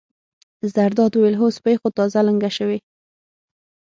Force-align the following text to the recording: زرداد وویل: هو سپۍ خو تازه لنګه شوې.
زرداد 0.73 1.11
وویل: 1.13 1.35
هو 1.41 1.47
سپۍ 1.57 1.75
خو 1.81 1.87
تازه 1.97 2.19
لنګه 2.27 2.51
شوې. 2.57 2.77